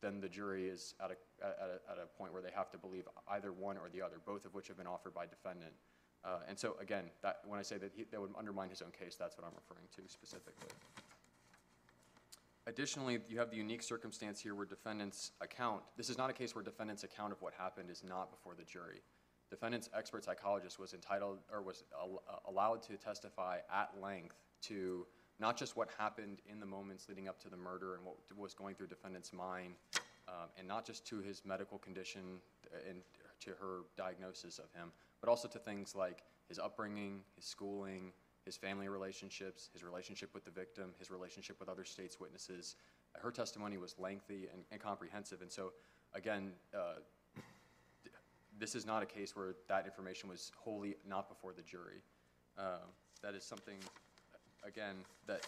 [0.01, 2.77] then the jury is at a, at a, at a point where they have to
[2.77, 5.73] believe either one or the other, both of which have been offered by defendant.
[6.23, 8.91] Uh, and so again, that, when I say that he, that would undermine his own
[8.91, 10.69] case, that's what I'm referring to specifically.
[12.67, 16.53] Additionally, you have the unique circumstance here where defendant's account, this is not a case
[16.53, 19.01] where defendant's account of what happened is not before the jury.
[19.49, 25.07] Defendant's expert psychologist was entitled, or was al- allowed to testify at length to
[25.39, 28.54] not just what happened in the moments leading up to the murder and what was
[28.54, 29.76] going through defendant's mind,
[30.28, 32.21] um, and not just to his medical condition
[32.89, 33.02] and
[33.39, 38.12] to her diagnosis of him, but also to things like his upbringing, his schooling,
[38.45, 42.76] his family relationships, his relationship with the victim, his relationship with other state's witnesses.
[43.13, 45.71] Her testimony was lengthy and, and comprehensive, and so,
[46.13, 47.00] again, uh,
[48.60, 52.02] this is not a case where that information was wholly not before the jury.
[52.58, 52.89] Um,
[53.21, 53.78] That is something,
[54.65, 54.96] again,
[55.28, 55.41] that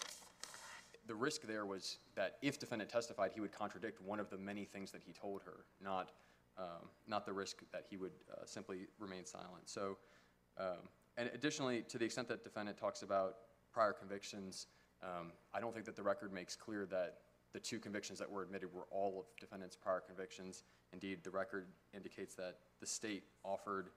[1.06, 4.64] the risk there was that if defendant testified, he would contradict one of the many
[4.64, 6.10] things that he told her, not,
[6.58, 9.66] um, not the risk that he would uh, simply remain silent.
[9.66, 9.96] So,
[10.58, 13.36] um, and additionally, to the extent that defendant talks about
[13.72, 14.66] prior convictions,
[15.02, 17.18] um, I don't think that the record makes clear that
[17.52, 20.62] the two convictions that were admitted were all of defendant's prior convictions.
[20.92, 23.90] Indeed, the record indicates that the state offered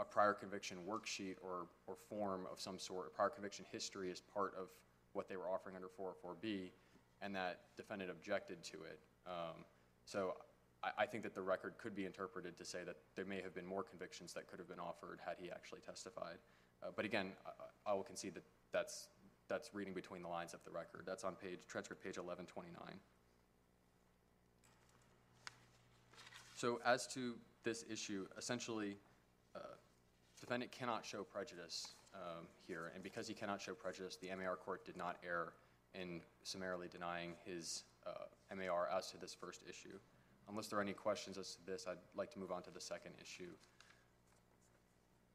[0.00, 4.20] a prior conviction worksheet or, or form of some sort, a prior conviction history as
[4.20, 4.68] part of
[5.12, 6.70] what they were offering under 404B,
[7.22, 9.00] and that defendant objected to it.
[9.26, 9.64] Um,
[10.04, 10.36] So
[10.82, 13.54] I, I think that the record could be interpreted to say that there may have
[13.54, 16.38] been more convictions that could have been offered had he actually testified.
[16.82, 19.08] Uh, But again, I, I will concede that that's,
[19.48, 21.02] that's reading between the lines of the record.
[21.06, 23.00] That's on page, transcript page 1129.
[26.54, 27.34] So as to
[27.64, 28.96] this issue, essentially,
[29.54, 29.60] uh,
[30.40, 34.84] defendant cannot show prejudice um, here, and because he cannot show prejudice, the MAR court
[34.84, 35.52] did not err
[35.94, 39.98] in summarily denying his uh, MAR as to this first issue.
[40.48, 42.80] Unless there are any questions as to this, I'd like to move on to the
[42.80, 43.50] second issue.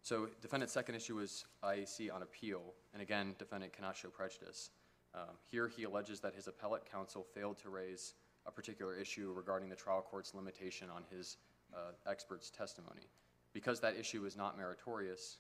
[0.02, 2.62] So defendant's second issue is IAC on appeal,
[2.94, 4.72] and again, defendant cannot show prejudice.
[5.16, 9.70] Um, Here, he alleges that his appellate counsel failed to raise a particular issue regarding
[9.70, 11.38] the trial court's limitation on his
[11.74, 13.08] uh, expert's testimony.
[13.54, 15.38] Because that issue is not meritorious,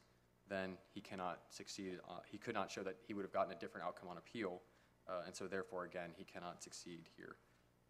[0.49, 3.59] then he cannot succeed, uh, he could not show that he would have gotten a
[3.59, 4.61] different outcome on appeal,
[5.09, 7.35] uh, and so therefore, again, he cannot succeed here.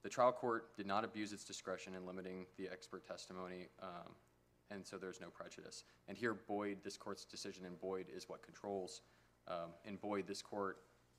[0.01, 4.13] The trial court did not abuse its discretion in limiting the expert testimony, um,
[4.71, 5.84] and so there's no prejudice.
[6.07, 9.01] And here, Boyd, this court's decision in Boyd is what controls.
[9.47, 10.78] Um, In Boyd, this court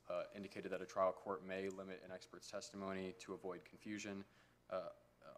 [0.09, 4.23] uh, indicated that a trial court may limit an expert's testimony to avoid confusion.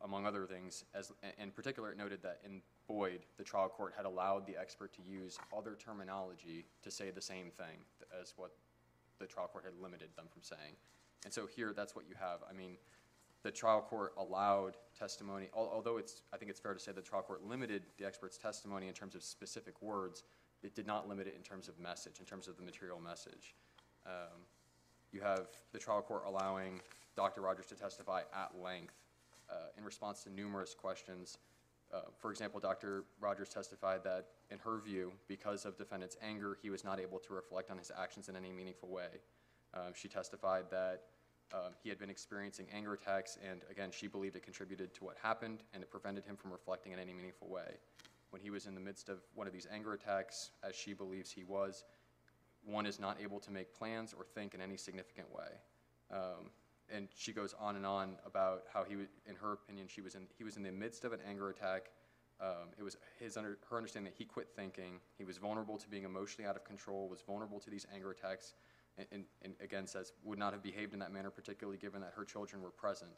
[0.03, 4.05] Among other things, as, in particular, it noted that in Boyd, the trial court had
[4.05, 7.79] allowed the expert to use other terminology to say the same thing
[8.21, 8.51] as what
[9.19, 10.75] the trial court had limited them from saying.
[11.25, 12.39] And so here, that's what you have.
[12.47, 12.77] I mean,
[13.41, 17.01] the trial court allowed testimony, al- although it's, I think it's fair to say the
[17.01, 20.23] trial court limited the expert's testimony in terms of specific words,
[20.61, 23.55] it did not limit it in terms of message, in terms of the material message.
[24.05, 24.45] Um,
[25.11, 26.81] You have the trial court allowing
[27.15, 27.41] Dr.
[27.41, 28.93] Rogers to testify at length
[29.49, 31.37] uh, in response to numerous questions.
[31.93, 33.05] Uh, For example, Dr.
[33.19, 37.33] Rogers testified that, in her view, because of defendant's anger, he was not able to
[37.33, 39.21] reflect on his actions in any meaningful way.
[39.73, 41.03] Um, She testified that
[41.53, 45.15] um, he had been experiencing anger attacks, and again, she believed it contributed to what
[45.21, 47.77] happened, and it prevented him from reflecting in any meaningful way.
[48.31, 51.31] When he was in the midst of one of these anger attacks, as she believes
[51.31, 51.85] he was,
[52.65, 55.47] one is not able to make plans or think in any significant way.
[56.11, 56.51] Um,
[56.93, 60.27] and she goes on and on about how he, in her opinion, she was in,
[60.37, 61.91] he was in the midst of an anger attack.
[62.39, 64.99] Um, it was his under, her understanding that he quit thinking.
[65.17, 68.53] He was vulnerable to being emotionally out of control, was vulnerable to these anger attacks,
[68.97, 72.13] and, and, and again says would not have behaved in that manner, particularly given that
[72.15, 73.11] her children were present.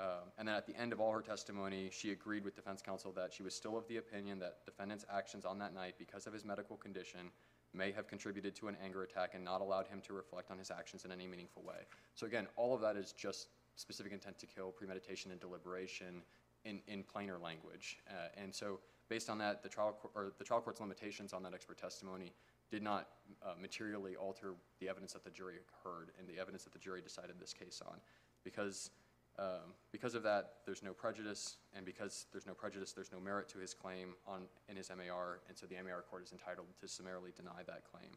[0.00, 3.10] Um, and then at the end of all her testimony, she agreed with defense counsel
[3.12, 6.32] that she was still of the opinion that defendant's actions on that night, because of
[6.32, 7.30] his medical condition,
[7.74, 10.70] may have contributed to an anger attack and not allowed him to reflect on his
[10.70, 11.86] actions in any meaningful way.
[12.14, 16.22] So again, all of that is just specific intent to kill, premeditation, and deliberation
[16.64, 17.98] in, in plainer language.
[18.08, 21.54] Uh, and so, based on that, the trial or the trial court's limitations on that
[21.54, 22.32] expert testimony
[22.70, 23.08] did not
[23.42, 25.54] uh, materially alter the evidence that the jury
[25.84, 27.98] heard and the evidence that the jury decided this case on,
[28.44, 28.90] because.
[29.38, 33.48] Um, because of that, there's no prejudice, and because there's no prejudice, there's no merit
[33.50, 36.88] to his claim on, in his MAR, and so the MAR court is entitled to
[36.88, 38.10] summarily deny that claim.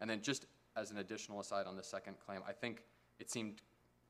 [0.00, 2.84] And then just as an additional aside on the second claim, I think
[3.18, 3.60] it seemed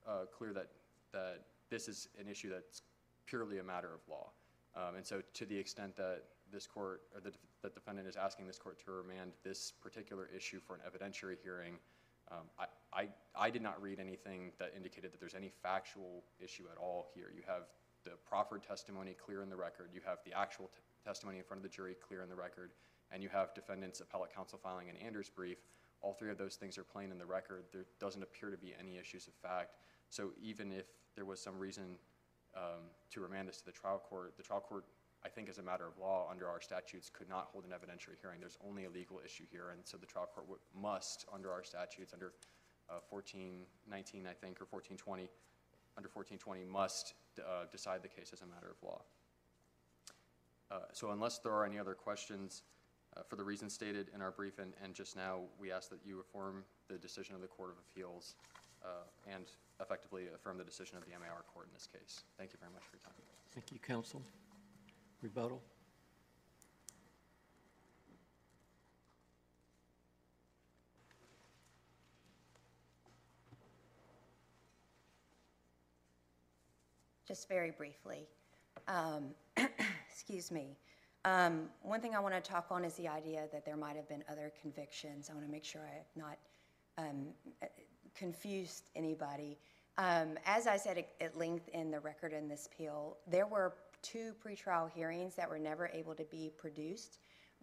[0.06, 0.68] uh, clear that,
[1.12, 2.82] that this is an issue that's
[3.26, 4.30] purely a matter of law.
[4.76, 7.32] Um, And so to the extent that this court, or the
[7.62, 11.78] the defendant is asking this court to remand this particular issue for an evidentiary hearing,
[12.32, 16.64] um, I, I, I did not read anything that indicated that there's any factual issue
[16.72, 17.30] at all here.
[17.34, 17.64] You have
[18.04, 21.58] the proffered testimony clear in the record, you have the actual t- testimony in front
[21.58, 22.72] of the jury clear in the record,
[23.12, 25.58] and you have defendant's appellate counsel filing an Anders brief.
[26.00, 27.64] All three of those things are plain in the record.
[27.72, 29.76] There doesn't appear to be any issues of fact.
[30.10, 31.96] So even if there was some reason
[32.56, 34.84] um, to remand this to the trial court, the trial court,
[35.24, 38.18] I think as a matter of law, under our statutes, could not hold an evidentiary
[38.20, 38.40] hearing.
[38.40, 42.12] There's only a legal issue here, and so the trial court must, under our statutes,
[42.12, 42.32] under
[42.90, 45.30] uh, 1419, I think, or 1420,
[45.96, 49.02] under 1420, must uh, decide the case as a matter of law.
[50.70, 52.62] Uh, So unless there are any other questions,
[53.16, 56.00] uh, for the reasons stated in our brief and, and just now, we ask that
[56.04, 58.34] you affirm the decision of the Court of Appeals
[58.82, 59.44] uh, and
[59.80, 62.24] effectively affirm the decision of the MAR Court in this case.
[62.38, 63.14] Thank you very much for your time.
[63.54, 64.22] Thank you, counsel.
[65.22, 65.62] Rebuttal?
[77.26, 78.26] Just very briefly.
[78.88, 79.26] Um,
[80.10, 80.76] Excuse me.
[81.24, 84.08] Um, One thing I want to talk on is the idea that there might have
[84.08, 85.30] been other convictions.
[85.30, 86.38] I want to make sure I have not
[86.98, 87.28] um,
[87.62, 87.66] uh,
[88.14, 89.56] confused anybody.
[89.98, 93.74] Um, As I said at- at length in the record in this appeal, there were
[94.02, 97.18] two pretrial hearings that were never able to be produced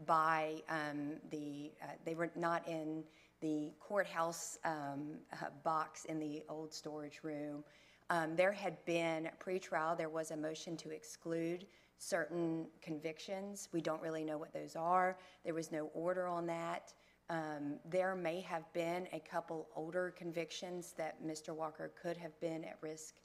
[0.06, 3.04] by um, the, uh, they were not in
[3.42, 7.64] the courthouse um, uh, box in the old storage room.
[8.10, 11.68] Um, There had been pretrial, there was a motion to exclude
[11.98, 13.70] certain convictions.
[13.72, 15.18] We don't really know what those are.
[15.44, 16.94] There was no order on that.
[17.30, 21.54] Um, There may have been a couple older convictions that Mr.
[21.54, 23.16] Walker could have been at risk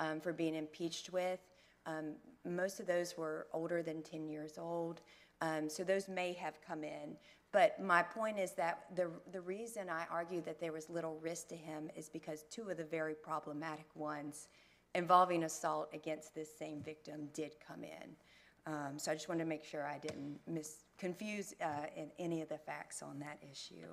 [0.00, 1.40] um, for being impeached with.
[1.86, 2.14] Um,
[2.44, 5.00] Most of those were older than 10 years old,
[5.40, 7.16] um, so those may have come in.
[7.52, 11.48] But my point is that the, the reason I argue that there was little risk
[11.48, 14.48] to him is because two of the very problematic ones
[14.94, 18.16] involving assault against this same victim did come in.
[18.66, 21.86] Um, So I just wanted to make sure I didn't mis, confuse uh,
[22.18, 23.92] any of the facts on that issue.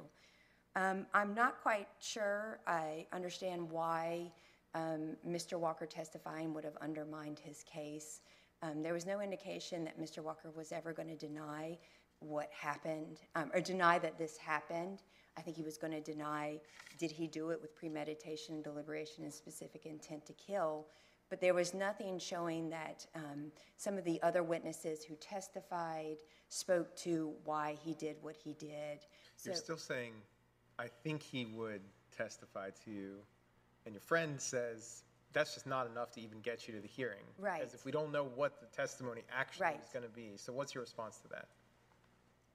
[0.76, 4.32] Um, I'm not quite sure I understand why
[4.74, 5.60] um, Mr.
[5.60, 8.22] Walker testifying would have undermined his case.
[8.62, 10.24] Um, There was no indication that Mr.
[10.24, 11.78] Walker was ever going to deny
[12.20, 15.01] what happened, um, or deny that this happened.
[15.38, 16.59] I think he was going to deny,
[16.99, 20.88] did he do it with premeditation, deliberation, and specific intent to kill?
[21.30, 26.18] But there was nothing showing that um, some of the other witnesses who testified
[26.49, 28.99] spoke to why he did what he did.
[29.43, 30.14] You're still saying,
[30.78, 31.82] I think he would
[32.16, 33.16] testify to you,
[33.86, 35.03] and your friend says,
[35.34, 37.23] that's just not enough to even get you to the hearing.
[37.38, 37.59] Right.
[37.59, 39.79] Because if we don't know what the testimony actually Right.
[39.84, 41.47] is going to be, so what's your response to that?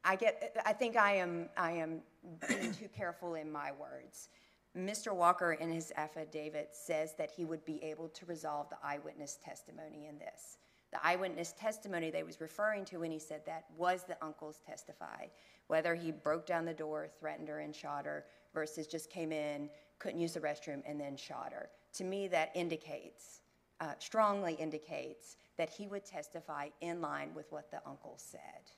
[0.04, 2.00] I get, I think I am, I am
[2.48, 4.28] being too careful in my words.
[4.76, 5.14] Mr.
[5.14, 10.06] Walker in his affidavit says that he would be able to resolve the eyewitness testimony
[10.06, 10.58] in this.
[10.92, 15.26] The eyewitness testimony they was referring to when he said that was the uncle's testify.
[15.66, 19.68] Whether he broke down the door, threatened her and shot her versus just came in,
[19.98, 21.70] couldn't use the restroom and then shot her.
[21.96, 23.40] To me, that indicates,
[23.80, 28.70] uh, strongly indicates that he would testify in line with what the uncle said.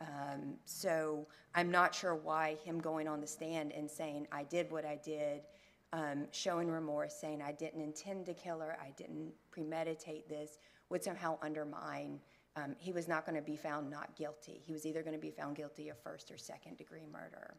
[0.00, 4.70] Um, So I'm not sure why him going on the stand and saying, I did
[4.70, 5.42] what I did,
[5.92, 10.58] um, showing remorse, saying I didn't intend to kill her, I didn't premeditate this,
[10.90, 12.20] would somehow undermine,
[12.56, 14.60] um, he was not going to be found not guilty.
[14.64, 17.54] He was either going to be found guilty of first or second degree murder.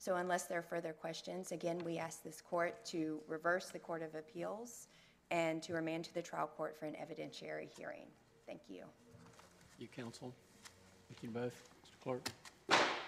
[0.00, 4.02] So unless there are further questions, again, we ask this court to reverse the Court
[4.02, 4.88] of Appeals
[5.30, 8.06] and to remand to the trial court for an evidentiary hearing.
[8.46, 8.84] Thank you.
[9.78, 10.32] You, counsel?
[11.06, 11.52] Thank you both.
[11.84, 12.02] Mr.
[12.02, 12.30] Clerk?